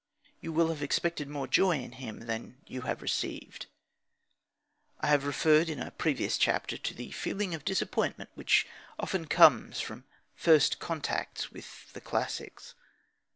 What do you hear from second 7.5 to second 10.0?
of disappointment which often comes